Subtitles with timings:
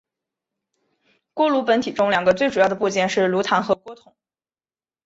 [1.35, 4.15] 锅炉本体中两个最主要的部件是炉膛和锅筒。